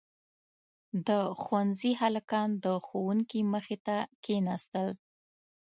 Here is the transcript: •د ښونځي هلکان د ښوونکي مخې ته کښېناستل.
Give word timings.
•د 1.07 1.09
ښونځي 1.41 1.91
هلکان 2.01 2.49
د 2.63 2.65
ښوونکي 2.85 3.41
مخې 3.53 3.77
ته 3.85 3.97
کښېناستل. 4.23 4.89